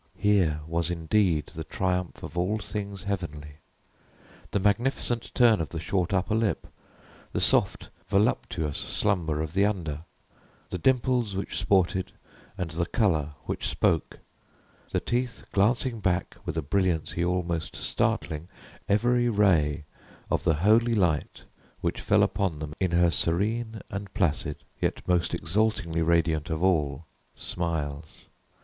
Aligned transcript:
Here 0.17 0.61
was 0.65 0.89
indeed 0.89 1.51
the 1.53 1.63
triumph 1.63 2.23
of 2.23 2.35
all 2.35 2.57
things 2.57 3.03
heavenly 3.03 3.57
the 4.49 4.59
magnificent 4.59 5.31
turn 5.35 5.61
of 5.61 5.69
the 5.69 5.79
short 5.79 6.11
upper 6.11 6.33
lip 6.33 6.65
the 7.33 7.39
soft, 7.39 7.91
voluptuous 8.07 8.79
slumber 8.79 9.43
of 9.43 9.53
the 9.53 9.63
under 9.63 10.05
the 10.71 10.79
dimples 10.79 11.35
which 11.35 11.55
sported, 11.55 12.13
and 12.57 12.71
the 12.71 12.87
color 12.87 13.35
which 13.43 13.69
spoke 13.69 14.17
the 14.91 14.99
teeth 14.99 15.43
glancing 15.51 15.99
back, 15.99 16.35
with 16.45 16.57
a 16.57 16.63
brilliancy 16.63 17.23
almost 17.23 17.75
startling, 17.75 18.47
every 18.89 19.29
ray 19.29 19.85
of 20.31 20.43
the 20.45 20.55
holy 20.55 20.95
light 20.95 21.43
which 21.81 22.01
fell 22.01 22.23
upon 22.23 22.57
them 22.57 22.73
in 22.79 22.89
her 22.89 23.11
serene 23.11 23.81
and 23.91 24.11
placid 24.15 24.63
yet 24.79 25.07
most 25.07 25.35
exultingly 25.35 26.01
radiant 26.01 26.49
of 26.49 26.63
all 26.63 27.05
smiles. 27.35 28.25